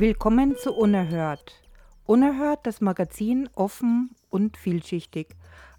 [0.00, 1.60] Willkommen zu Unerhört.
[2.06, 5.34] Unerhört, das Magazin offen und vielschichtig.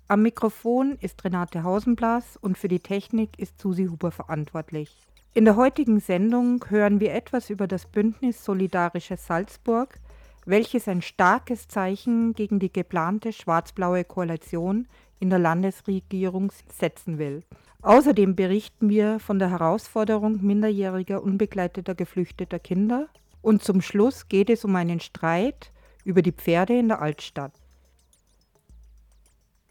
[0.10, 4.94] Am Mikrofon ist Renate Hausenblas und für die Technik ist Susi Huber verantwortlich.
[5.34, 9.98] In der heutigen Sendung hören wir etwas über das Bündnis Solidarisches Salzburg,
[10.46, 14.90] welches ein starkes Zeichen gegen die geplante schwarz-blaue Koalition
[15.22, 17.44] in der Landesregierung setzen will.
[17.84, 23.08] Außerdem berichten wir von der Herausforderung minderjähriger unbegleiteter geflüchteter Kinder
[23.42, 25.72] und zum Schluss geht es um einen Streit
[26.04, 27.54] über die Pferde in der Altstadt.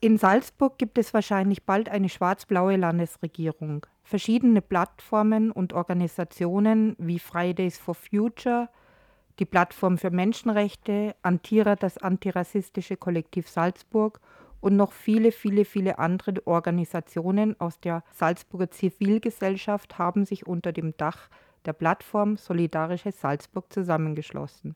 [0.00, 3.84] In Salzburg gibt es wahrscheinlich bald eine schwarz-blaue Landesregierung.
[4.05, 8.69] Verschiedene Plattformen und Organisationen wie Fridays for Future,
[9.41, 14.20] die Plattform für Menschenrechte, Antira, das antirassistische Kollektiv Salzburg
[14.60, 20.97] und noch viele, viele, viele andere Organisationen aus der Salzburger Zivilgesellschaft haben sich unter dem
[20.97, 21.28] Dach
[21.64, 24.75] der Plattform Solidarische Salzburg zusammengeschlossen.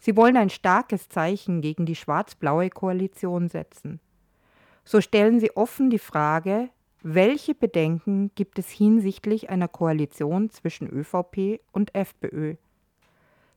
[0.00, 4.00] Sie wollen ein starkes Zeichen gegen die schwarz-blaue Koalition setzen.
[4.84, 6.68] So stellen sie offen die Frage,
[7.02, 12.56] welche Bedenken gibt es hinsichtlich einer Koalition zwischen ÖVP und FPÖ?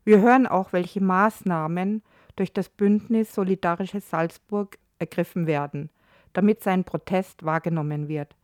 [0.06, 2.03] Wir hören auch, welche Maßnahmen
[2.36, 5.90] durch das Bündnis Solidarisches Salzburg ergriffen werden,
[6.34, 8.36] damit sein Protest wahrgenommen wird.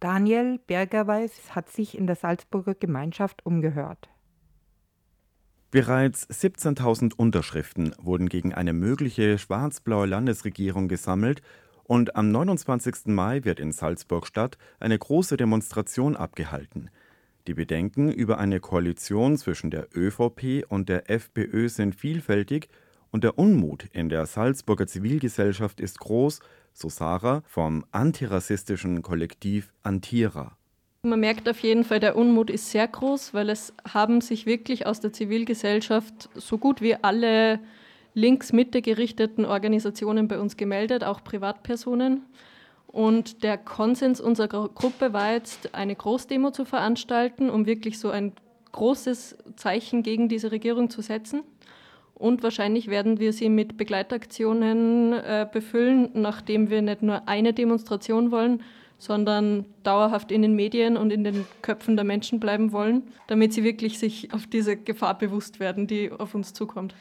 [0.00, 4.08] Daniel Bergerweis hat sich in der Salzburger Gemeinschaft umgehört.
[5.70, 11.42] Bereits 17.000 Unterschriften wurden gegen eine mögliche schwarz-blaue Landesregierung gesammelt
[11.84, 13.08] und am 29.
[13.08, 16.88] Mai wird in Salzburg-Stadt eine große Demonstration abgehalten.
[17.46, 22.68] Die Bedenken über eine Koalition zwischen der ÖVP und der FPÖ sind vielfältig
[23.10, 26.40] und der Unmut in der Salzburger Zivilgesellschaft ist groß,
[26.80, 30.56] so Sarah vom antirassistischen Kollektiv Antira.
[31.02, 34.86] Man merkt auf jeden Fall, der Unmut ist sehr groß, weil es haben sich wirklich
[34.86, 37.60] aus der Zivilgesellschaft so gut wie alle
[38.14, 42.22] links-mitte gerichteten Organisationen bei uns gemeldet, auch Privatpersonen.
[42.86, 48.32] Und der Konsens unserer Gruppe war jetzt, eine Großdemo zu veranstalten, um wirklich so ein
[48.72, 51.42] großes Zeichen gegen diese Regierung zu setzen.
[52.20, 58.30] Und wahrscheinlich werden wir sie mit Begleitaktionen äh, befüllen, nachdem wir nicht nur eine Demonstration
[58.30, 58.62] wollen,
[58.98, 63.64] sondern dauerhaft in den Medien und in den Köpfen der Menschen bleiben wollen, damit sie
[63.64, 66.94] wirklich sich auf diese Gefahr bewusst werden, die auf uns zukommt.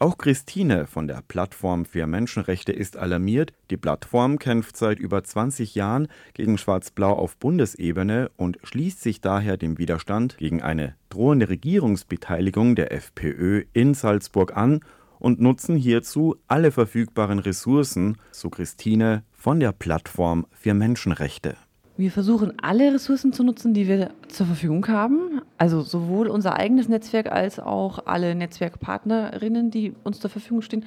[0.00, 3.52] Auch Christine von der Plattform für Menschenrechte ist alarmiert.
[3.70, 9.56] Die Plattform kämpft seit über 20 Jahren gegen Schwarz-Blau auf Bundesebene und schließt sich daher
[9.56, 14.84] dem Widerstand gegen eine drohende Regierungsbeteiligung der FPÖ in Salzburg an
[15.18, 21.56] und nutzen hierzu alle verfügbaren Ressourcen, so Christine von der Plattform für Menschenrechte.
[21.98, 25.42] Wir versuchen alle Ressourcen zu nutzen, die wir zur Verfügung haben.
[25.56, 30.84] Also sowohl unser eigenes Netzwerk als auch alle Netzwerkpartnerinnen, die uns zur Verfügung stehen.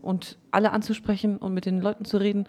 [0.00, 2.48] Und alle anzusprechen und mit den Leuten zu reden,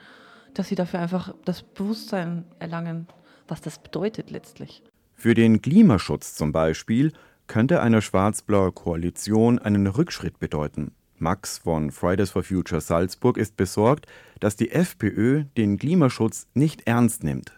[0.56, 3.06] dass sie dafür einfach das Bewusstsein erlangen,
[3.48, 4.82] was das bedeutet letztlich.
[5.14, 7.14] Für den Klimaschutz zum Beispiel
[7.46, 10.94] könnte eine schwarz-blaue Koalition einen Rückschritt bedeuten.
[11.20, 14.08] Max von Fridays for Future Salzburg ist besorgt,
[14.40, 17.54] dass die FPÖ den Klimaschutz nicht ernst nimmt.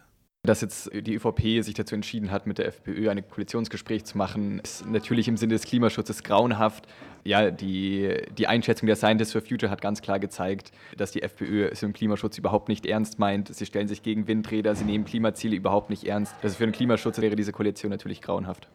[0.45, 4.59] Dass jetzt die ÖVP sich dazu entschieden hat, mit der FPÖ ein Koalitionsgespräch zu machen,
[4.59, 6.87] ist natürlich im Sinne des Klimaschutzes grauenhaft.
[7.23, 11.67] Ja, die, die Einschätzung der Scientists for Future hat ganz klar gezeigt, dass die FPÖ
[11.67, 13.53] es im Klimaschutz überhaupt nicht ernst meint.
[13.53, 16.35] Sie stellen sich gegen Windräder, sie nehmen Klimaziele überhaupt nicht ernst.
[16.43, 18.67] Also für den Klimaschutz wäre diese Koalition natürlich grauenhaft.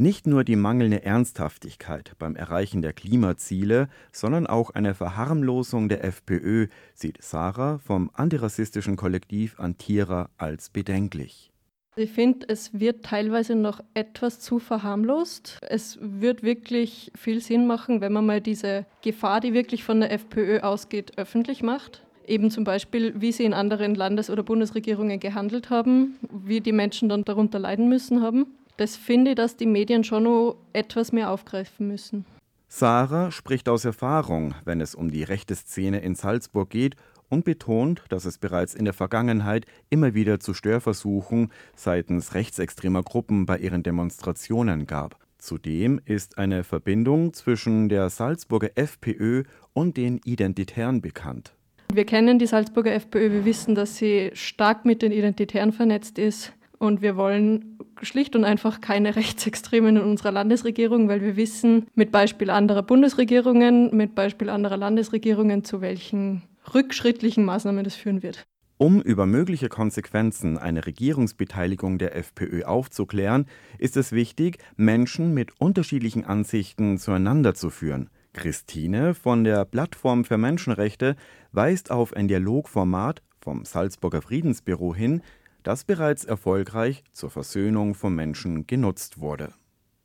[0.00, 6.68] Nicht nur die mangelnde Ernsthaftigkeit beim Erreichen der Klimaziele, sondern auch eine Verharmlosung der FPÖ
[6.94, 11.50] sieht Sarah vom antirassistischen Kollektiv Antira als bedenklich.
[11.96, 15.58] Ich finde, es wird teilweise noch etwas zu verharmlost.
[15.68, 20.12] Es wird wirklich viel Sinn machen, wenn man mal diese Gefahr, die wirklich von der
[20.12, 22.06] FPÖ ausgeht, öffentlich macht.
[22.26, 27.10] Eben zum Beispiel, wie sie in anderen Landes- oder Bundesregierungen gehandelt haben, wie die Menschen
[27.10, 28.46] dann darunter leiden müssen haben
[28.80, 32.24] das finde ich, dass die Medien schon noch etwas mehr aufgreifen müssen.
[32.66, 36.96] Sarah spricht aus Erfahrung, wenn es um die rechte Szene in Salzburg geht
[37.28, 43.44] und betont, dass es bereits in der Vergangenheit immer wieder zu Störversuchen seitens rechtsextremer Gruppen
[43.44, 45.18] bei ihren Demonstrationen gab.
[45.36, 49.42] Zudem ist eine Verbindung zwischen der Salzburger FPÖ
[49.74, 51.54] und den Identitären bekannt.
[51.92, 56.54] Wir kennen die Salzburger FPÖ, wir wissen, dass sie stark mit den Identitären vernetzt ist
[56.80, 62.10] und wir wollen schlicht und einfach keine Rechtsextremen in unserer Landesregierung, weil wir wissen, mit
[62.10, 66.42] Beispiel anderer Bundesregierungen, mit Beispiel anderer Landesregierungen, zu welchen
[66.74, 68.46] rückschrittlichen Maßnahmen das führen wird.
[68.78, 73.44] Um über mögliche Konsequenzen einer Regierungsbeteiligung der FPÖ aufzuklären,
[73.78, 78.08] ist es wichtig, Menschen mit unterschiedlichen Ansichten zueinander zu führen.
[78.32, 81.16] Christine von der Plattform für Menschenrechte
[81.52, 85.20] weist auf ein Dialogformat vom Salzburger Friedensbüro hin,
[85.62, 89.52] das bereits erfolgreich zur Versöhnung von Menschen genutzt wurde.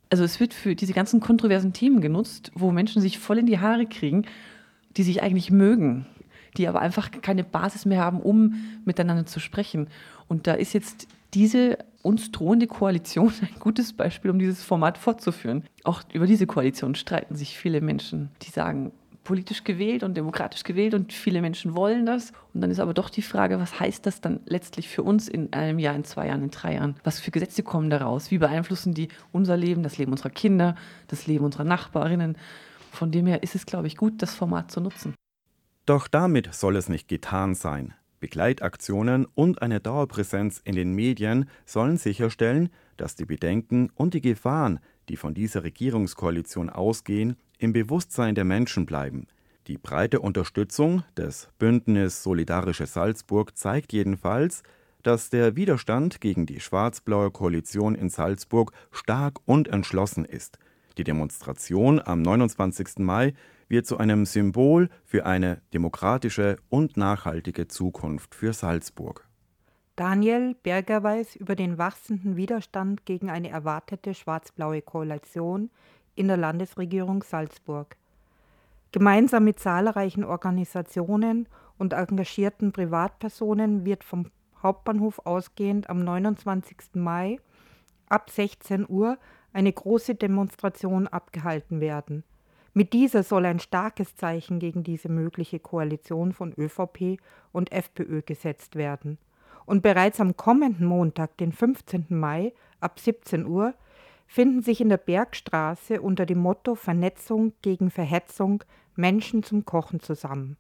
[0.10, 3.60] Also es wird für diese ganzen kontroversen Themen genutzt, wo Menschen sich voll in die
[3.60, 4.26] Haare kriegen,
[4.98, 6.06] die sich eigentlich mögen
[6.58, 9.88] die aber einfach keine Basis mehr haben, um miteinander zu sprechen.
[10.28, 15.64] Und da ist jetzt diese uns drohende Koalition ein gutes Beispiel, um dieses Format fortzuführen.
[15.84, 18.92] Auch über diese Koalition streiten sich viele Menschen, die sagen,
[19.26, 22.32] politisch gewählt und demokratisch gewählt und viele Menschen wollen das.
[22.54, 25.52] Und dann ist aber doch die Frage, was heißt das dann letztlich für uns in
[25.52, 26.96] einem Jahr, in zwei Jahren, in drei Jahren?
[27.04, 28.32] Was für Gesetze kommen daraus?
[28.32, 30.76] Wie beeinflussen die unser Leben, das Leben unserer Kinder,
[31.08, 32.38] das Leben unserer Nachbarinnen?
[32.92, 35.14] Von dem her ist es, glaube ich, gut, das Format zu nutzen.
[35.86, 37.94] Doch damit soll es nicht getan sein.
[38.20, 44.80] Begleitaktionen und eine Dauerpräsenz in den Medien sollen sicherstellen, dass die Bedenken und die Gefahren,
[45.10, 49.28] die von dieser Regierungskoalition ausgehen, im Bewusstsein der Menschen bleiben.
[49.68, 54.62] Die breite Unterstützung des Bündnis Solidarische Salzburg zeigt jedenfalls,
[55.02, 60.60] dass der Widerstand gegen die schwarz-blaue Koalition in Salzburg stark und entschlossen ist.
[60.98, 63.00] Die Demonstration am 29.
[63.00, 63.34] Mai
[63.68, 69.28] wird zu einem Symbol für eine demokratische und nachhaltige Zukunft für Salzburg.
[69.96, 75.70] Daniel Berger weiß über den wachsenden Widerstand gegen eine erwartete schwarz-blaue Koalition
[76.16, 77.96] in der Landesregierung Salzburg.
[78.92, 81.48] Gemeinsam mit zahlreichen Organisationen
[81.78, 84.32] und engagierten Privatpersonen wird vom
[84.62, 86.96] Hauptbahnhof ausgehend am 29.
[86.96, 87.40] Mai
[88.10, 89.18] ab 16 Uhr
[89.54, 92.26] eine große Demonstration abgehalten werden.
[92.74, 97.18] Mit dieser soll ein starkes Zeichen gegen diese mögliche Koalition von ÖVP
[97.54, 99.18] und FPÖ gesetzt werden.
[99.66, 102.08] Und bereits am kommenden Montag, den 15.
[102.10, 103.74] Mai ab 17 Uhr,
[104.28, 108.64] finden sich in der Bergstraße unter dem Motto Vernetzung gegen Verhetzung
[108.96, 110.58] Menschen zum Kochen zusammen.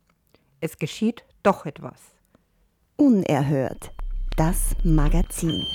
[0.60, 2.16] Es geschieht doch etwas.
[2.98, 3.92] Unerhört.
[4.38, 5.66] Das Magazin.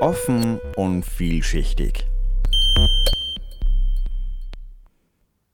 [0.00, 2.06] Offen und vielschichtig.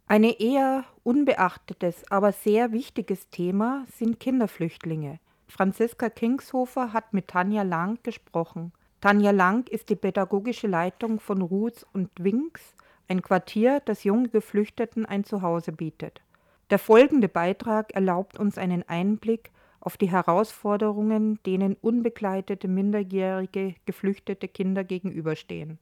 [0.06, 5.20] Ein eher unbeachtetes, aber sehr wichtiges Thema sind Kinderflüchtlinge.
[5.50, 8.72] Franziska Kingshofer hat mit Tanja Lang gesprochen.
[9.00, 12.74] Tanja Lang ist die pädagogische Leitung von Roots und Winks,
[13.08, 16.22] ein Quartier, das jungen Geflüchteten ein Zuhause bietet.
[16.70, 19.50] Der folgende Beitrag erlaubt uns einen Einblick
[19.80, 25.78] auf die Herausforderungen, denen unbegleitete minderjährige geflüchtete Kinder gegenüberstehen.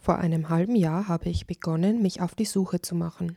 [0.00, 3.36] Vor einem halben Jahr habe ich begonnen, mich auf die Suche zu machen.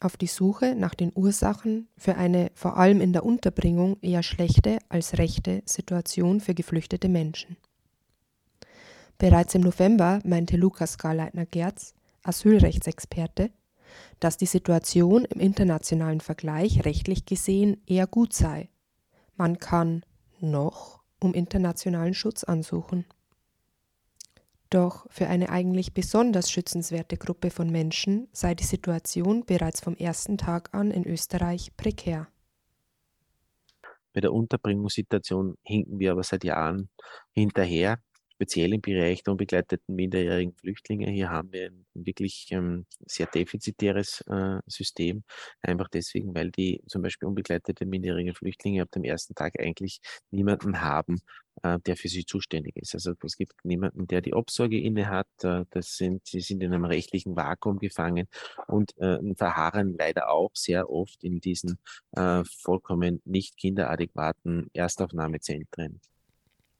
[0.00, 4.78] Auf die Suche nach den Ursachen für eine vor allem in der Unterbringung eher schlechte
[4.88, 7.56] als rechte Situation für geflüchtete Menschen.
[9.18, 13.50] Bereits im November meinte Lukas Garleitner-Gerz, Asylrechtsexperte,
[14.20, 18.68] dass die Situation im internationalen Vergleich rechtlich gesehen eher gut sei.
[19.36, 20.04] Man kann
[20.38, 23.04] noch um internationalen Schutz ansuchen.
[24.70, 30.36] Doch für eine eigentlich besonders schützenswerte Gruppe von Menschen sei die Situation bereits vom ersten
[30.36, 32.28] Tag an in Österreich prekär.
[34.12, 36.90] Bei der Unterbringungssituation hinken wir aber seit Jahren
[37.32, 37.98] hinterher
[38.38, 41.10] speziell im Bereich der unbegleiteten minderjährigen Flüchtlinge.
[41.10, 45.24] Hier haben wir ein wirklich ähm, sehr defizitäres äh, System,
[45.60, 50.80] einfach deswegen, weil die zum Beispiel unbegleitete minderjährige Flüchtlinge ab dem ersten Tag eigentlich niemanden
[50.80, 51.18] haben,
[51.64, 52.94] äh, der für sie zuständig ist.
[52.94, 55.26] Also es gibt niemanden, der die Obsorge innehat.
[55.42, 58.28] Äh, das sind, sie sind in einem rechtlichen Vakuum gefangen
[58.68, 61.78] und äh, verharren leider auch sehr oft in diesen
[62.12, 66.00] äh, vollkommen nicht kinderadäquaten Erstaufnahmezentren.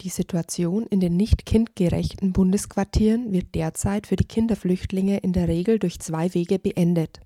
[0.00, 5.80] Die Situation in den nicht kindgerechten Bundesquartieren wird derzeit für die Kinderflüchtlinge in der Regel
[5.80, 7.20] durch zwei Wege beendet.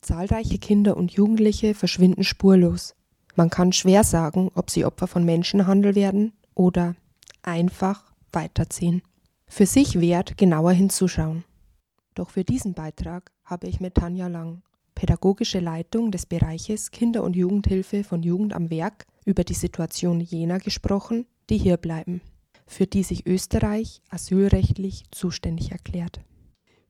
[0.00, 2.94] Zahlreiche Kinder und Jugendliche verschwinden spurlos.
[3.36, 6.96] Man kann schwer sagen, ob sie Opfer von Menschenhandel werden oder
[7.42, 9.02] einfach weiterziehen.
[9.46, 11.44] Für sich wert, genauer hinzuschauen.
[12.14, 14.62] Doch für diesen Beitrag habe ich mit Tanja Lang,
[14.94, 20.58] pädagogische Leitung des Bereiches Kinder- und Jugendhilfe von Jugend am Werk, über die Situation jener
[20.58, 22.20] gesprochen, die hier bleiben.
[22.72, 26.20] für die sich Österreich asylrechtlich zuständig erklärt.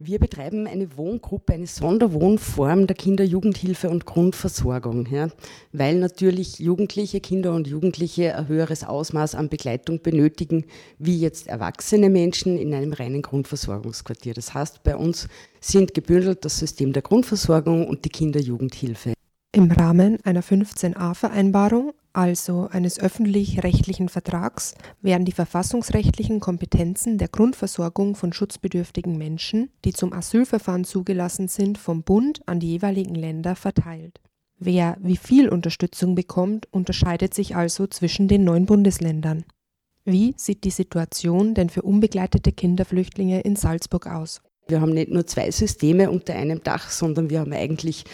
[0.04, 5.28] Wir betreiben eine Wohngruppe, eine Sonderwohnform der Kinder-Jugendhilfe und Grundversorgung, ja,
[5.72, 10.64] weil natürlich Jugendliche, Kinder und Jugendliche ein höheres Ausmaß an Begleitung benötigen,
[10.98, 14.34] wie jetzt erwachsene Menschen in einem reinen Grundversorgungsquartier.
[14.34, 15.28] Das heißt, bei uns
[15.60, 19.14] sind gebündelt das System der Grundversorgung und die Kinder-Jugendhilfe.
[19.52, 28.32] Im Rahmen einer 15a-Vereinbarung, also eines öffentlich-rechtlichen Vertrags, werden die verfassungsrechtlichen Kompetenzen der Grundversorgung von
[28.32, 34.20] schutzbedürftigen Menschen, die zum Asylverfahren zugelassen sind, vom Bund an die jeweiligen Länder verteilt.
[34.58, 39.44] Wer wie viel Unterstützung bekommt, unterscheidet sich also zwischen den neun Bundesländern.
[40.04, 44.40] Wie sieht die Situation denn für unbegleitete Kinderflüchtlinge in Salzburg aus?
[44.68, 48.04] Wir haben nicht nur zwei Systeme unter einem Dach, sondern wir haben eigentlich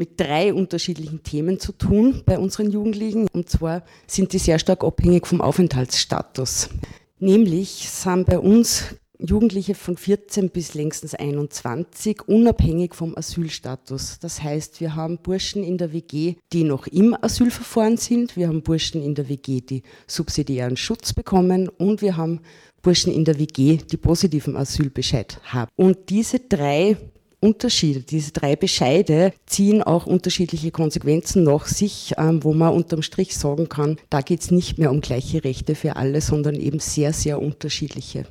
[0.00, 3.28] mit drei unterschiedlichen Themen zu tun bei unseren Jugendlichen.
[3.34, 6.70] Und zwar sind die sehr stark abhängig vom Aufenthaltsstatus.
[7.18, 14.18] Nämlich sind bei uns Jugendliche von 14 bis längstens 21 unabhängig vom Asylstatus.
[14.18, 18.62] Das heißt, wir haben Burschen in der WG, die noch im Asylverfahren sind, wir haben
[18.62, 22.40] Burschen in der WG, die subsidiären Schutz bekommen und wir haben
[22.80, 25.70] Burschen in der WG, die positiven Asylbescheid haben.
[25.76, 26.96] Und diese drei
[27.40, 33.36] Unterschiede, diese drei Bescheide ziehen auch unterschiedliche Konsequenzen nach sich, ähm, wo man unterm Strich
[33.36, 37.14] sagen kann, da geht es nicht mehr um gleiche Rechte für alle, sondern eben sehr,
[37.14, 38.26] sehr unterschiedliche.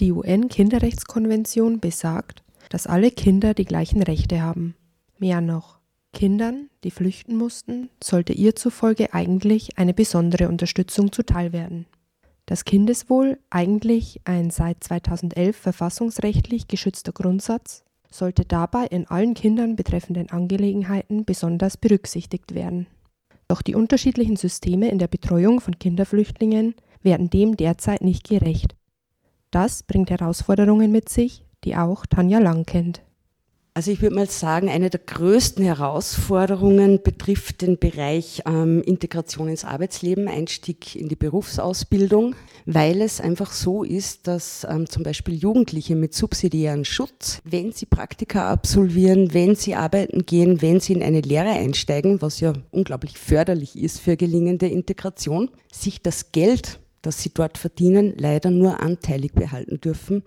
[0.00, 4.74] Die UN-Kinderrechtskonvention besagt, dass alle Kinder die gleichen Rechte haben.
[5.18, 5.78] Mehr noch,
[6.12, 11.86] Kindern, die flüchten mussten, sollte ihr zufolge eigentlich eine besondere Unterstützung zuteilwerden.
[12.44, 20.30] Das Kindeswohl, eigentlich ein seit 2011 verfassungsrechtlich geschützter Grundsatz, sollte dabei in allen Kindern betreffenden
[20.30, 22.86] Angelegenheiten besonders berücksichtigt werden.
[23.48, 28.76] Doch die unterschiedlichen Systeme in der Betreuung von Kinderflüchtlingen werden dem derzeit nicht gerecht.
[29.50, 33.02] Das bringt Herausforderungen mit sich, die auch Tanja Lang kennt.
[33.74, 39.64] Also ich würde mal sagen, eine der größten Herausforderungen betrifft den Bereich ähm, Integration ins
[39.64, 42.34] Arbeitsleben, Einstieg in die Berufsausbildung,
[42.66, 47.86] weil es einfach so ist, dass ähm, zum Beispiel Jugendliche mit subsidiären Schutz, wenn sie
[47.86, 53.16] Praktika absolvieren, wenn sie arbeiten gehen, wenn sie in eine Lehre einsteigen, was ja unglaublich
[53.16, 59.34] förderlich ist für gelingende Integration, sich das Geld, das sie dort verdienen, leider nur anteilig
[59.34, 60.24] behalten dürfen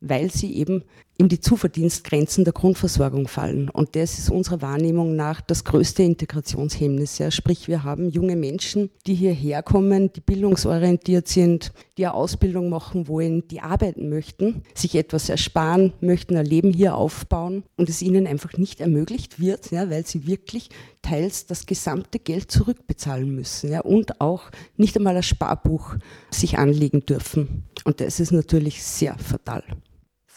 [0.00, 0.82] weil sie eben
[1.20, 3.68] in die Zuverdienstgrenzen der Grundversorgung fallen.
[3.68, 7.18] Und das ist unserer Wahrnehmung nach das größte Integrationshemmnis.
[7.18, 7.30] Ja.
[7.30, 13.06] Sprich, wir haben junge Menschen, die hierher kommen, die bildungsorientiert sind, die eine Ausbildung machen
[13.06, 18.26] wollen, die arbeiten möchten, sich etwas ersparen möchten, ein Leben hier aufbauen und es ihnen
[18.26, 20.70] einfach nicht ermöglicht wird, ja, weil sie wirklich
[21.02, 24.44] teils das gesamte Geld zurückbezahlen müssen ja, und auch
[24.78, 25.96] nicht einmal ein Sparbuch
[26.30, 27.64] sich anlegen dürfen.
[27.84, 29.62] Und das ist natürlich sehr fatal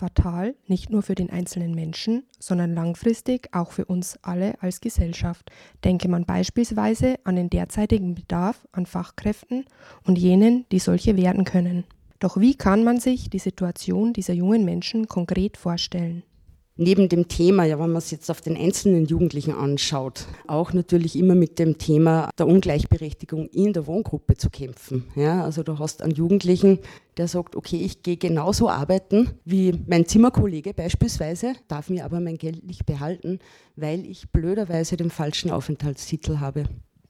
[0.03, 5.49] fatal, nicht nur für den einzelnen Menschen, sondern langfristig auch für uns alle als Gesellschaft.
[5.85, 9.63] Denke man beispielsweise an den derzeitigen Bedarf an Fachkräften
[10.05, 11.85] und jenen, die solche werden können.
[12.19, 16.23] Doch wie kann man sich die Situation dieser jungen Menschen konkret vorstellen?
[16.75, 21.15] Neben dem Thema, ja, wenn man es jetzt auf den einzelnen Jugendlichen anschaut, auch natürlich
[21.15, 25.05] immer mit dem Thema der Ungleichberechtigung in der Wohngruppe zu kämpfen.
[25.15, 26.79] Ja, also du hast einen Jugendlichen,
[27.17, 32.37] der sagt, okay, ich gehe genauso arbeiten wie mein Zimmerkollege beispielsweise, darf mir aber mein
[32.37, 33.39] Geld nicht behalten,
[33.75, 36.63] weil ich blöderweise den falschen Aufenthaltstitel habe.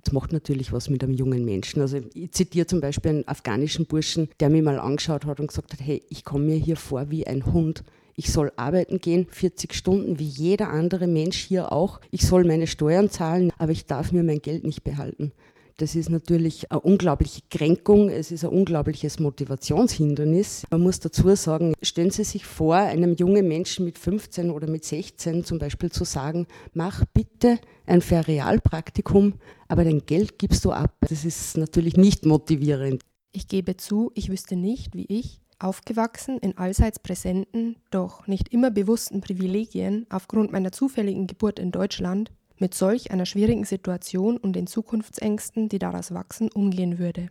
[0.03, 1.81] Das macht natürlich was mit einem jungen Menschen.
[1.81, 5.71] Also ich zitiere zum Beispiel einen afghanischen Burschen, der mir mal angeschaut hat und gesagt
[5.71, 9.73] hat, hey, ich komme mir hier vor wie ein Hund ich soll arbeiten gehen, 40
[9.73, 11.99] Stunden, wie jeder andere Mensch hier auch.
[12.11, 15.31] Ich soll meine Steuern zahlen, aber ich darf mir mein Geld nicht behalten.
[15.77, 20.65] Das ist natürlich eine unglaubliche Kränkung, es ist ein unglaubliches Motivationshindernis.
[20.69, 24.85] Man muss dazu sagen, stellen Sie sich vor, einem jungen Menschen mit 15 oder mit
[24.85, 29.33] 16 zum Beispiel zu sagen, mach bitte ein Ferialpraktikum,
[29.67, 30.95] aber dein Geld gibst du ab.
[31.09, 33.01] Das ist natürlich nicht motivierend.
[33.31, 38.69] Ich gebe zu, ich wüsste nicht, wie ich, Aufgewachsen in allseits präsenten, doch nicht immer
[38.69, 44.67] bewussten Privilegien aufgrund meiner zufälligen Geburt in Deutschland, mit solch einer schwierigen Situation und den
[44.67, 47.29] Zukunftsängsten, die daraus wachsen, umgehen würde.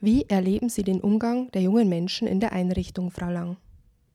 [0.00, 3.56] Wie erleben Sie den Umgang der jungen Menschen in der Einrichtung, Frau Lang?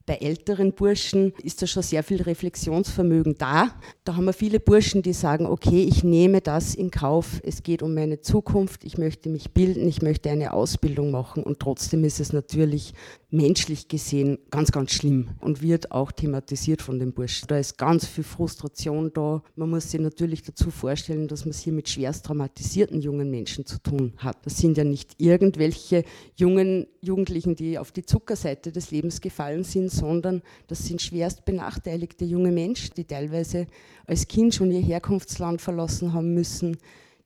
[0.07, 3.75] Bei älteren Burschen ist da schon sehr viel Reflexionsvermögen da.
[4.05, 7.83] Da haben wir viele Burschen, die sagen, okay, ich nehme das in Kauf, es geht
[7.83, 12.21] um meine Zukunft, ich möchte mich bilden, ich möchte eine Ausbildung machen und trotzdem ist
[12.21, 12.93] es natürlich
[13.29, 17.47] menschlich gesehen ganz, ganz schlimm und wird auch thematisiert von den Burschen.
[17.49, 19.43] Da ist ganz viel Frustration da.
[19.57, 23.65] Man muss sich natürlich dazu vorstellen, dass man es hier mit schwerst traumatisierten jungen Menschen
[23.65, 24.37] zu tun hat.
[24.45, 29.91] Das sind ja nicht irgendwelche jungen Jugendlichen, die auf die Zuckerseite des Lebens gefallen sind,
[29.97, 33.67] sondern das sind schwerst benachteiligte junge Menschen, die teilweise
[34.05, 36.77] als Kind schon ihr Herkunftsland verlassen haben müssen,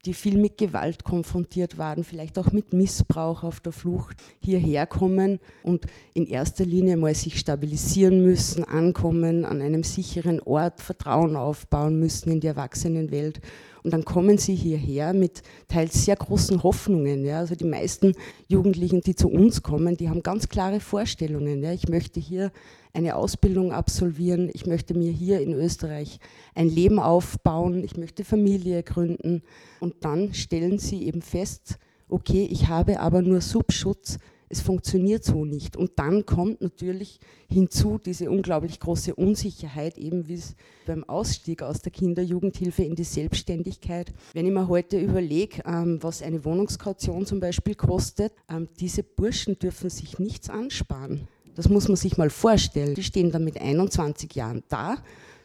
[0.06, 5.40] die viel mit Gewalt konfrontiert waren, vielleicht auch mit Missbrauch auf der Flucht hierher kommen
[5.64, 12.00] und in erster Linie mal sich stabilisieren müssen, ankommen, an einem sicheren Ort Vertrauen aufbauen
[12.00, 13.42] müssen in die Erwachsenenwelt
[13.84, 17.26] und dann kommen sie hierher mit teils sehr großen Hoffnungen.
[17.26, 17.40] Ja.
[17.40, 18.14] Also die meisten
[18.48, 21.64] Jugendlichen, die zu uns kommen, die haben ganz klare Vorstellungen.
[21.64, 21.74] Ja.
[21.74, 22.52] Ich möchte hier
[22.94, 26.20] eine Ausbildung absolvieren, ich möchte mir hier in Österreich
[26.56, 29.44] ein Leben aufbauen, ich möchte Familie gründen.
[29.80, 31.78] Und dann stellen sie eben fest,
[32.10, 34.18] okay, ich habe aber nur Subschutz,
[34.52, 35.78] es funktioniert so nicht.
[35.78, 40.56] Und dann kommt natürlich hinzu diese unglaublich große Unsicherheit, eben wie es
[40.86, 44.14] beim Ausstieg aus der Kinderjugendhilfe in die Selbstständigkeit.
[44.34, 49.58] Wenn ich mir heute überlege, ähm, was eine Wohnungskaution zum Beispiel kostet, ähm, diese Burschen
[49.58, 51.28] dürfen sich nichts ansparen.
[51.56, 52.96] Das muss man sich mal vorstellen.
[52.96, 54.98] Die stehen dann mit 21 Jahren da,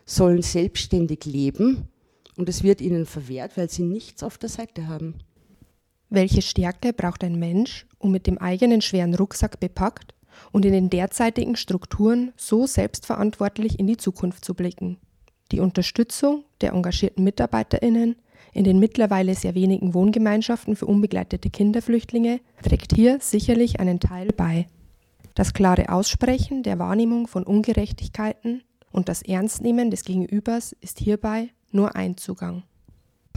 [0.04, 1.88] sollen selbstständig leben
[2.36, 5.14] und es wird ihnen verwehrt, weil sie nichts auf der Seite haben.
[6.08, 10.14] Welche Stärke braucht ein Mensch, um mit dem eigenen schweren Rucksack bepackt
[10.52, 14.98] und in den derzeitigen Strukturen so selbstverantwortlich in die Zukunft zu blicken?
[15.52, 18.16] Die Unterstützung der engagierten Mitarbeiterinnen
[18.52, 24.66] in den mittlerweile sehr wenigen Wohngemeinschaften für unbegleitete Kinderflüchtlinge trägt hier sicherlich einen Teil bei.
[25.34, 31.94] Das klare Aussprechen der Wahrnehmung von Ungerechtigkeiten und das Ernstnehmen des Gegenübers ist hierbei nur
[31.96, 32.62] ein Zugang.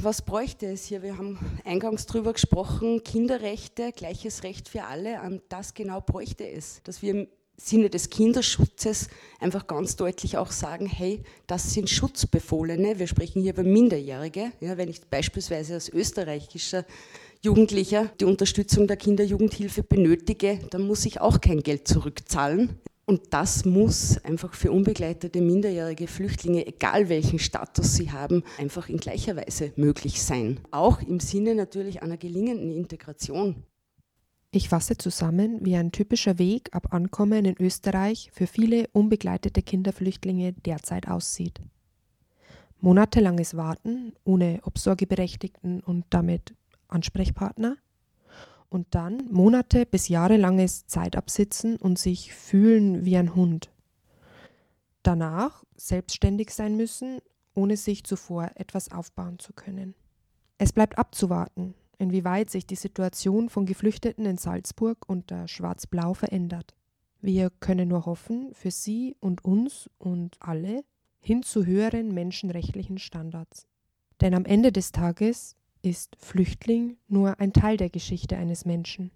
[0.02, 1.04] Was bräuchte es hier?
[1.04, 5.42] Wir haben eingangs darüber gesprochen, Kinderrechte, gleiches Recht für alle.
[5.50, 7.28] Das genau bräuchte es, dass wir im
[7.58, 9.10] Sinne des Kinderschutzes
[9.42, 12.98] einfach ganz deutlich auch sagen, hey, das sind Schutzbefohlene.
[12.98, 14.54] Wir sprechen hier über Minderjährige.
[14.62, 16.86] Ja, wenn ich beispielsweise als österreichischer
[17.42, 22.80] Jugendlicher die Unterstützung der Kinderjugendhilfe benötige, dann muss ich auch kein Geld zurückzahlen.
[23.10, 28.98] Und das muss einfach für unbegleitete minderjährige Flüchtlinge, egal welchen Status sie haben, einfach in
[28.98, 30.60] gleicher Weise möglich sein.
[30.70, 33.64] Auch im Sinne natürlich einer gelingenden Integration.
[34.52, 40.54] Ich fasse zusammen, wie ein typischer Weg ab Ankommen in Österreich für viele unbegleitete Kinderflüchtlinge
[40.54, 41.62] derzeit aussieht.
[42.80, 46.54] Monatelanges Warten ohne Obsorgeberechtigten und damit
[46.90, 47.76] Ansprechpartner–
[48.70, 53.72] und dann Monate bis jahrelanges Zeitabsitzen und sich fühlen wie ein Hund.
[55.04, 57.20] Danach selbstständig sein müssen,
[57.56, 59.96] ohne sich zuvor etwas aufbauen zu können.
[60.58, 66.76] Es bleibt abzuwarten, inwieweit sich die Situation von Geflüchteten in Salzburg unter Schwarz-Blau verändert.
[67.22, 70.84] Wir können nur hoffen, für sie und uns und alle
[71.20, 73.68] hin zu höheren menschenrechtlichen Standards.
[74.22, 79.12] Denn am Ende des Tages ist Flüchtling nur ein Teil der Geschichte eines Menschen.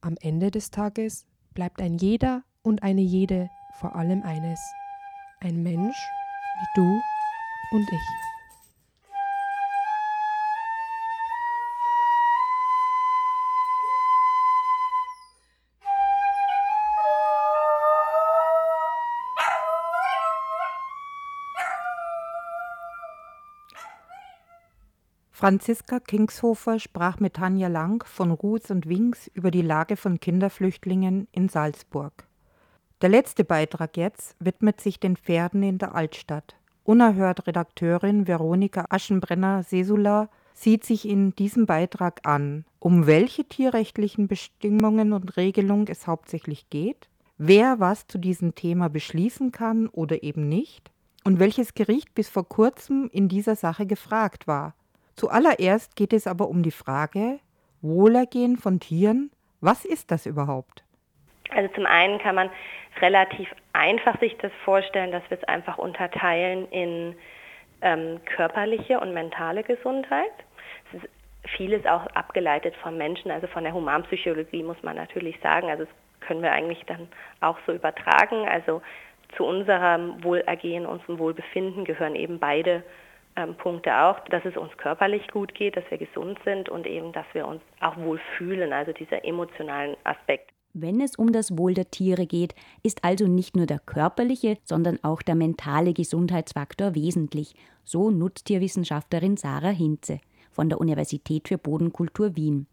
[0.00, 3.48] Am Ende des Tages bleibt ein jeder und eine jede
[3.80, 4.60] vor allem eines.
[5.40, 5.96] Ein Mensch
[6.60, 7.00] wie du
[7.76, 8.37] und ich.
[25.38, 31.28] Franziska Kingshofer sprach mit Tanja Lang von Ruths und Wings über die Lage von Kinderflüchtlingen
[31.30, 32.26] in Salzburg.
[33.02, 36.56] Der letzte Beitrag jetzt widmet sich den Pferden in der Altstadt.
[36.82, 45.36] Unerhört Redakteurin Veronika Aschenbrenner-Sesula sieht sich in diesem Beitrag an, um welche tierrechtlichen Bestimmungen und
[45.36, 50.90] Regelungen es hauptsächlich geht, wer was zu diesem Thema beschließen kann oder eben nicht
[51.22, 54.74] und welches Gericht bis vor kurzem in dieser Sache gefragt war
[55.18, 57.40] Zuallererst geht es aber um die Frage,
[57.82, 60.84] Wohlergehen von Tieren, was ist das überhaupt?
[61.50, 62.50] Also zum einen kann man
[63.00, 67.16] relativ einfach sich das vorstellen, dass wir es einfach unterteilen in
[67.82, 70.30] ähm, körperliche und mentale Gesundheit.
[70.92, 71.10] Es ist
[71.56, 75.68] vieles auch abgeleitet vom Menschen, also von der Humanpsychologie muss man natürlich sagen.
[75.68, 77.08] Also das können wir eigentlich dann
[77.40, 78.46] auch so übertragen.
[78.48, 78.82] Also
[79.36, 82.84] zu unserem Wohlergehen, unserem Wohlbefinden gehören eben beide
[83.38, 87.12] ähm, Punkte auch, dass es uns körperlich gut geht, dass wir gesund sind und eben,
[87.12, 90.50] dass wir uns auch wohl fühlen, also dieser emotionalen Aspekt.
[90.74, 94.98] Wenn es um das Wohl der Tiere geht, ist also nicht nur der körperliche, sondern
[95.02, 100.20] auch der mentale Gesundheitsfaktor wesentlich, so Nutztierwissenschaftlerin Sarah Hinze
[100.50, 102.66] von der Universität für Bodenkultur Wien.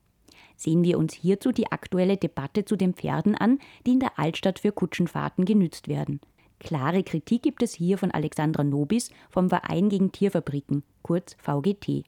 [0.57, 4.59] Sehen wir uns hierzu die aktuelle Debatte zu den Pferden an, die in der Altstadt
[4.59, 6.19] für Kutschenfahrten genützt werden.
[6.59, 12.03] Klare Kritik gibt es hier von Alexandra Nobis vom Verein gegen Tierfabriken, kurz VGT.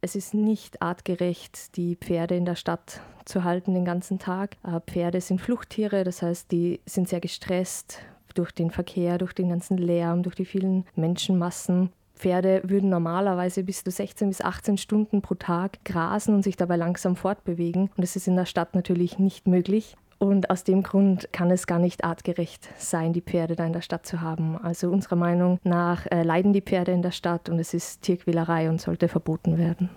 [0.00, 4.56] Es ist nicht artgerecht, die Pferde in der Stadt zu halten den ganzen Tag.
[4.62, 8.00] Äh, Pferde sind Fluchttiere, das heißt, die sind sehr gestresst
[8.34, 11.90] durch den Verkehr, durch den ganzen Lärm, durch die vielen Menschenmassen.
[12.14, 16.76] Pferde würden normalerweise bis zu 16 bis 18 Stunden pro Tag grasen und sich dabei
[16.76, 17.90] langsam fortbewegen.
[17.96, 19.96] Und das ist in der Stadt natürlich nicht möglich.
[20.18, 23.82] Und aus dem Grund kann es gar nicht artgerecht sein, die Pferde da in der
[23.82, 24.56] Stadt zu haben.
[24.56, 28.70] Also unserer Meinung nach äh, leiden die Pferde in der Stadt und es ist Tierquälerei
[28.70, 29.90] und sollte verboten werden.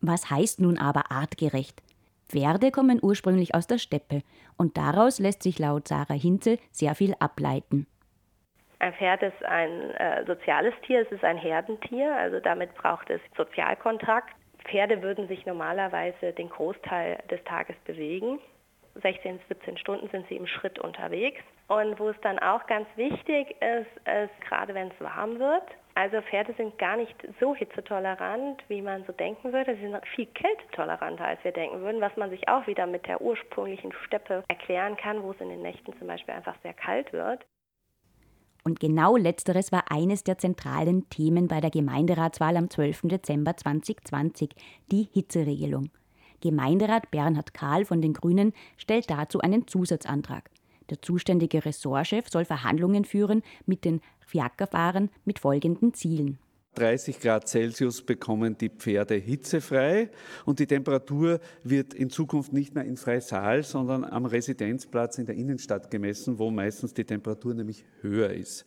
[0.00, 1.82] Was heißt nun aber artgerecht?
[2.28, 4.22] Pferde kommen ursprünglich aus der Steppe
[4.56, 7.86] und daraus lässt sich laut Sarah Hinze sehr viel ableiten.
[8.80, 13.20] Ein Pferd ist ein äh, soziales Tier, es ist ein Herdentier, also damit braucht es
[13.36, 14.32] Sozialkontakt.
[14.66, 18.38] Pferde würden sich normalerweise den Großteil des Tages bewegen.
[19.02, 21.40] 16, 17 Stunden sind sie im Schritt unterwegs.
[21.68, 25.64] Und wo es dann auch ganz wichtig ist, ist gerade wenn es warm wird.
[25.94, 29.74] Also Pferde sind gar nicht so hitzetolerant, wie man so denken würde.
[29.74, 33.20] Sie sind viel kältetoleranter, als wir denken würden, was man sich auch wieder mit der
[33.20, 37.44] ursprünglichen Steppe erklären kann, wo es in den Nächten zum Beispiel einfach sehr kalt wird.
[38.64, 43.02] Und genau letzteres war eines der zentralen Themen bei der Gemeinderatswahl am 12.
[43.04, 44.50] Dezember 2020,
[44.92, 45.90] die Hitzeregelung.
[46.40, 50.50] Gemeinderat Bernhard Kahl von den Grünen stellt dazu einen Zusatzantrag.
[50.90, 56.38] Der zuständige Ressortchef soll Verhandlungen führen mit den Fiakerfahrern mit folgenden Zielen.
[56.74, 60.10] 30 Grad Celsius bekommen die Pferde hitzefrei
[60.44, 65.34] und die Temperatur wird in Zukunft nicht mehr in Freisaal, sondern am Residenzplatz in der
[65.34, 68.64] Innenstadt gemessen, wo meistens die Temperatur nämlich höher ist.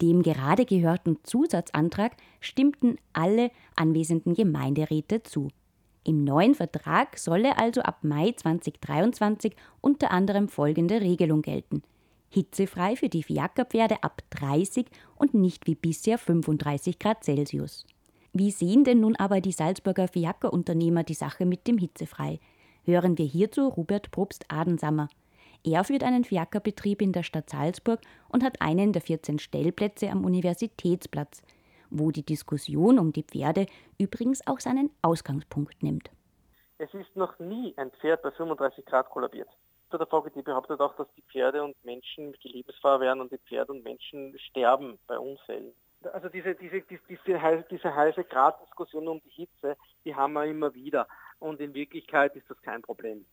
[0.00, 5.48] Dem gerade gehörten Zusatzantrag stimmten alle anwesenden Gemeinderäte zu.
[6.04, 11.82] Im neuen Vertrag solle also ab Mai 2023 unter anderem folgende Regelung gelten.
[12.30, 14.86] Hitzefrei für die Fiakerpferde ab 30
[15.16, 17.86] und nicht wie bisher 35 Grad Celsius.
[18.32, 22.38] Wie sehen denn nun aber die Salzburger Fiakerunternehmer die Sache mit dem Hitzefrei?
[22.84, 25.08] Hören wir hierzu Robert Probst Adensammer.
[25.64, 30.24] Er führt einen Fiakerbetrieb in der Stadt Salzburg und hat einen der 14 Stellplätze am
[30.24, 31.42] Universitätsplatz
[31.90, 33.66] wo die Diskussion um die Pferde
[33.98, 36.10] übrigens auch seinen Ausgangspunkt nimmt.
[36.78, 39.48] Es ist noch nie ein Pferd bei 35 Grad kollabiert.
[39.92, 43.72] Der VGT behauptet auch, dass die Pferde und Menschen die Lebensgefahr werden und die Pferde
[43.72, 45.72] und Menschen sterben bei Unfällen.
[46.12, 50.72] Also diese, diese, diese, diese, diese heiße Grad-Diskussion um die Hitze, die haben wir immer
[50.74, 51.06] wieder.
[51.38, 53.26] Und in Wirklichkeit ist das kein Problem.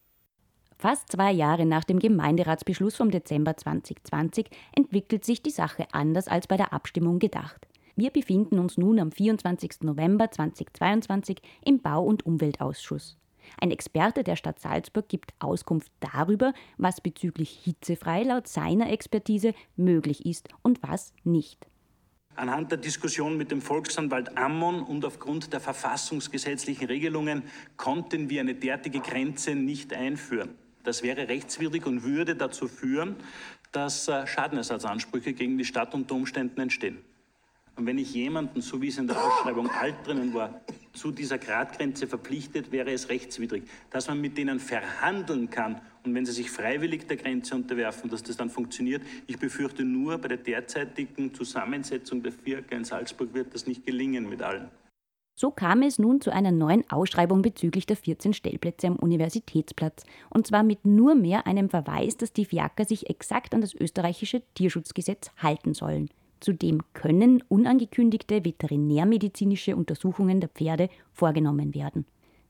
[0.79, 6.47] Fast zwei Jahre nach dem Gemeinderatsbeschluss vom Dezember 2020 entwickelt sich die Sache anders als
[6.47, 7.66] bei der Abstimmung gedacht.
[7.99, 9.81] Wir befinden uns nun am 24.
[9.81, 13.17] November 2022 im Bau- und Umweltausschuss.
[13.59, 20.27] Ein Experte der Stadt Salzburg gibt Auskunft darüber, was bezüglich hitzefrei laut seiner Expertise möglich
[20.27, 21.65] ist und was nicht.
[22.35, 27.41] Anhand der Diskussion mit dem Volksanwalt Ammon und aufgrund der verfassungsgesetzlichen Regelungen
[27.77, 30.53] konnten wir eine derartige Grenze nicht einführen.
[30.83, 33.15] Das wäre rechtswidrig und würde dazu führen,
[33.71, 36.99] dass äh, Schadenersatzansprüche gegen die Stadt unter Umständen entstehen.
[37.77, 40.61] Und wenn ich jemanden, so wie es in der Ausschreibung alt drinnen war,
[40.93, 43.63] zu dieser Gradgrenze verpflichtet, wäre es rechtswidrig.
[43.91, 48.23] Dass man mit denen verhandeln kann und wenn sie sich freiwillig der Grenze unterwerfen, dass
[48.23, 49.03] das dann funktioniert.
[49.27, 54.27] Ich befürchte nur, bei der derzeitigen Zusammensetzung der Vierker in Salzburg wird das nicht gelingen
[54.27, 54.69] mit allen.
[55.39, 60.03] So kam es nun zu einer neuen Ausschreibung bezüglich der 14 Stellplätze am Universitätsplatz.
[60.31, 64.41] Und zwar mit nur mehr einem Verweis, dass die Fiaker sich exakt an das österreichische
[64.55, 66.09] Tierschutzgesetz halten sollen.
[66.39, 72.05] Zudem können unangekündigte veterinärmedizinische Untersuchungen der Pferde vorgenommen werden.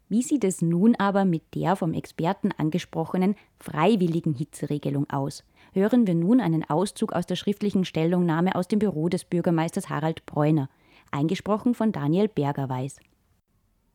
[0.09, 5.43] Wie sieht es nun aber mit der vom Experten angesprochenen freiwilligen Hitzeregelung aus?
[5.73, 10.25] Hören wir nun einen Auszug aus der schriftlichen Stellungnahme aus dem Büro des Bürgermeisters Harald
[10.25, 10.69] Bräuner,
[11.11, 12.99] eingesprochen von Daniel Bergerweis.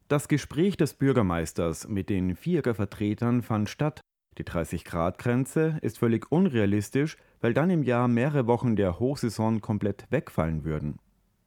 [0.08, 4.02] Das Gespräch des Bürgermeisters mit den Vierger-Vertretern fand statt.
[4.38, 10.64] Die 30-Grad-Grenze ist völlig unrealistisch, weil dann im Jahr mehrere Wochen der Hochsaison komplett wegfallen
[10.64, 10.98] würden.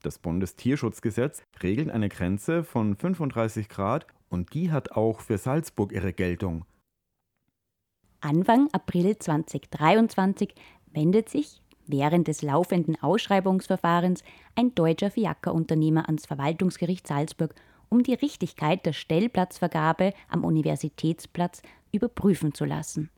[0.04, 6.14] Das Bundestierschutzgesetz regelt eine Grenze von 35 Grad und die hat auch für Salzburg ihre
[6.14, 6.66] Geltung.
[8.22, 10.54] Anfang April 2023
[10.92, 14.24] wendet sich während des laufenden Ausschreibungsverfahrens
[14.56, 17.56] ein deutscher Fiakerunternehmer ans Verwaltungsgericht Salzburg,
[17.90, 21.62] um die Richtigkeit der Stellplatzvergabe am Universitätsplatz
[21.96, 23.10] überprüfen zu lassen.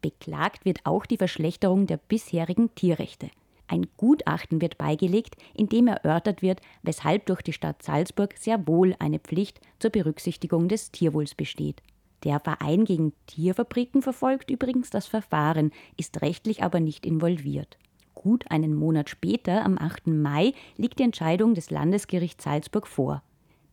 [0.00, 3.30] Beklagt wird auch die Verschlechterung der bisherigen Tierrechte.
[3.66, 8.94] Ein Gutachten wird beigelegt, in dem erörtert wird, weshalb durch die Stadt Salzburg sehr wohl
[8.98, 11.82] eine Pflicht zur Berücksichtigung des Tierwohls besteht.
[12.24, 17.78] Der Verein gegen Tierfabriken verfolgt übrigens das Verfahren, ist rechtlich aber nicht involviert.
[18.14, 20.06] Gut einen Monat später, am 8.
[20.06, 23.22] Mai, liegt die Entscheidung des Landesgerichts Salzburg vor.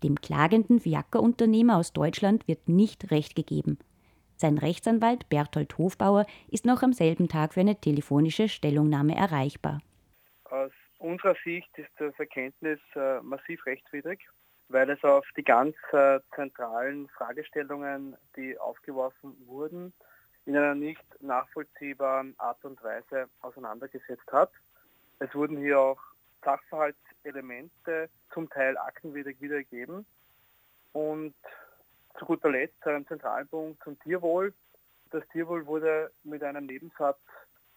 [0.03, 3.77] Dem klagenden Fiakerunternehmer aus Deutschland wird nicht Recht gegeben.
[4.41, 9.81] Sein Rechtsanwalt Berthold Hofbauer ist noch am selben Tag für eine telefonische Stellungnahme erreichbar.
[10.45, 14.27] Aus unserer Sicht ist das Erkenntnis äh, massiv rechtswidrig,
[14.69, 19.93] weil es auf die ganz äh, zentralen Fragestellungen, die aufgeworfen wurden,
[20.47, 24.49] in einer nicht nachvollziehbaren Art und Weise auseinandergesetzt hat.
[25.19, 26.01] Es wurden hier auch
[26.43, 30.03] Sachverhaltselemente, zum Teil aktenwidrig wiedergegeben.
[30.93, 31.35] Und
[32.17, 34.53] zu guter Letzt ein Zentralpunkt zum Tierwohl.
[35.11, 37.19] Das Tierwohl wurde mit einem Nebensatz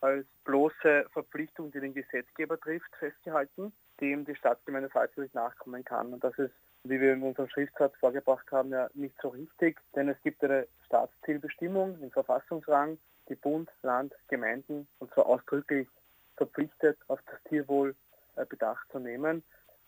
[0.00, 6.12] als bloße Verpflichtung, die den Gesetzgeber trifft, festgehalten, dem die Stadtgemeinde Salzburg nachkommen kann.
[6.12, 6.52] Und das ist,
[6.84, 10.66] wie wir in unserem Schriftsatz vorgebracht haben, ja nicht so richtig, denn es gibt eine
[10.86, 15.88] Staatszielbestimmung im Verfassungsrang, die Bund, Land, Gemeinden und zwar ausdrücklich
[16.36, 17.94] verpflichtet, auf das Tierwohl
[18.36, 19.42] äh, Bedacht zu nehmen.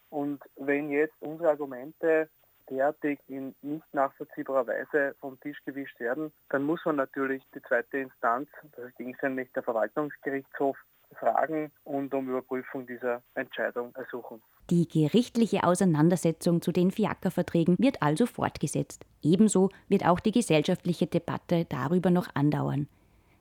[0.09, 2.31] Und wenn jetzt unsere Argumente
[2.71, 7.99] derartig in nicht nachvollziehbarer Weise vom Tisch gewischt werden, dann muss man natürlich die zweite
[7.99, 10.77] Instanz, das ist gegenständlich der Verwaltungsgerichtshof,
[11.15, 14.43] fragen und um Überprüfung dieser Entscheidung ersuchen.
[14.71, 19.05] Die gerichtliche Auseinandersetzung zu den Fiakerverträgen wird also fortgesetzt.
[19.23, 22.89] Ebenso wird auch die gesellschaftliche Debatte darüber noch andauern.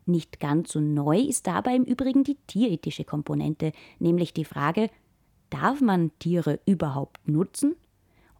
[0.05, 4.89] Nicht ganz so neu ist dabei im Übrigen die tierethische Komponente, nämlich die Frage,
[5.49, 7.75] darf man Tiere überhaupt nutzen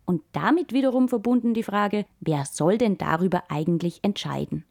[0.06, 4.66] und damit wiederum verbunden die Frage, wer soll denn darüber eigentlich entscheiden?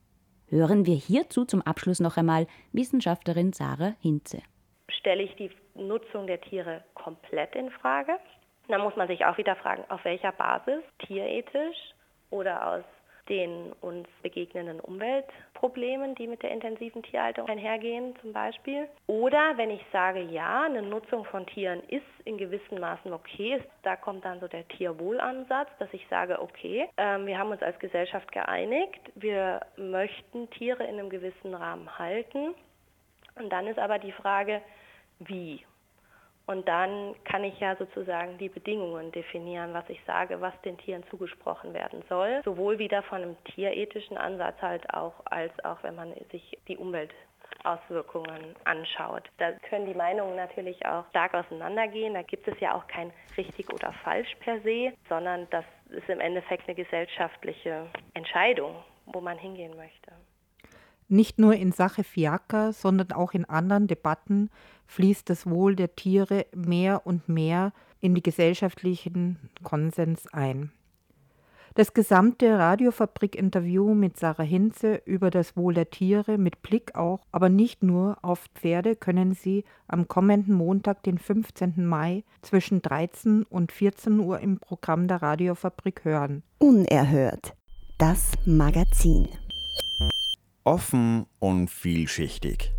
[0.49, 4.43] Hören wir hierzu zum Abschluss noch einmal Wissenschaftlerin Sarah Hinze.
[4.89, 8.13] Stelle ich die Nutzung der Tiere komplett in Frage?
[8.69, 10.83] Dann muss man sich auch wieder fragen, auf welcher Basis?
[11.07, 11.95] Tierethisch
[12.31, 12.85] oder aus
[13.29, 18.89] den uns begegnenden Umweltproblemen, die mit der intensiven Tierhaltung einhergehen zum Beispiel.
[19.07, 23.97] Oder wenn ich sage, ja, eine Nutzung von Tieren ist in gewissen Maßen okay, da
[23.97, 28.31] kommt dann so der Tierwohlansatz, dass ich sage, okay, ähm, wir haben uns als Gesellschaft
[28.33, 32.55] geeinigt, wir möchten Tiere in einem gewissen Rahmen halten.
[33.37, 34.61] Und dann ist aber die Frage,
[35.19, 35.65] wie
[36.47, 41.03] und dann kann ich ja sozusagen die Bedingungen definieren, was ich sage, was den Tieren
[41.09, 42.43] zugesprochen werden soll.
[42.45, 48.55] Sowohl wieder von einem tierethischen Ansatz halt auch, als auch wenn man sich die Umweltauswirkungen
[48.65, 49.23] anschaut.
[49.39, 52.13] Da können die Meinungen natürlich auch stark auseinandergehen.
[52.13, 56.21] Da gibt es ja auch kein richtig oder falsch per se, sondern das ist im
[56.21, 58.77] Endeffekt eine gesellschaftliche Entscheidung,
[59.07, 60.13] wo man hingehen möchte.
[61.09, 64.51] Nicht nur in Sache Fiaker, sondern auch in anderen Debatten
[64.87, 70.73] fließt das Wohl der Tiere mehr und mehr in die gesellschaftlichen Konsens ein.
[71.77, 77.49] Das gesamte Radiofabrik-Interview mit Sarah Hinze über das Wohl der Tiere mit Blick auch, aber
[77.49, 81.85] nicht nur auf Pferde können Sie am kommenden Montag, den 15.
[81.85, 86.45] Mai zwischen 13 und 14 Uhr im Programm der Radiofabrik hören.
[86.61, 87.55] Unerhört.
[87.99, 89.27] Das Magazin.
[90.67, 92.73] Offen und vielschichtig.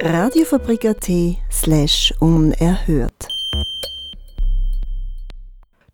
[0.00, 1.10] Radiofabrik.at
[1.50, 3.28] slash unerhört.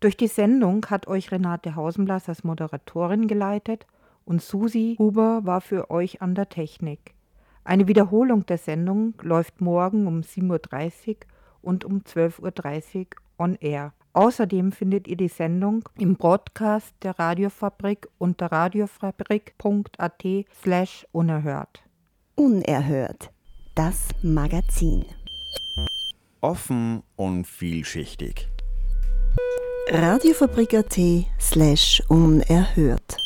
[0.01, 3.87] Durch die Sendung hat euch Renate Hausenblas als Moderatorin geleitet
[4.25, 7.13] und Susi Huber war für euch an der Technik.
[7.63, 11.15] Eine Wiederholung der Sendung läuft morgen um 7.30 Uhr
[11.61, 13.05] und um 12.30 Uhr
[13.37, 13.93] on air.
[14.13, 20.23] Außerdem findet ihr die Sendung im Broadcast der Radiofabrik unter radiofabrik.at
[20.61, 21.83] slash unerhört.
[22.35, 23.31] Unerhört.
[23.75, 25.05] Das Magazin.
[26.41, 28.47] Offen und vielschichtig.
[29.91, 30.97] Radiofabrik.at
[31.39, 33.17] slash unerhört.